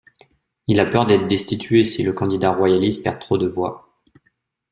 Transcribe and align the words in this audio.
Il 0.65 0.79
a 0.79 0.87
peur 0.87 1.05
d'être 1.05 1.27
destitué 1.27 1.83
si 1.83 2.01
le 2.01 2.11
candidat 2.11 2.51
royaliste 2.53 3.03
perd 3.03 3.19
trop 3.19 3.37
de 3.37 3.45
voix. 3.47 4.01